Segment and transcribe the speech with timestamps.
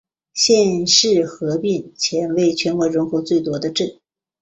[0.33, 3.99] 县市合并前为全县人口最多的镇。